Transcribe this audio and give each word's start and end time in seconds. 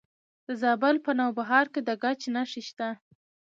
د 0.45 0.47
زابل 0.61 0.95
په 1.05 1.11
نوبهار 1.19 1.65
کې 1.73 1.81
د 1.87 1.89
ګچ 2.03 2.21
نښې 2.35 2.61
شته. 2.67 2.89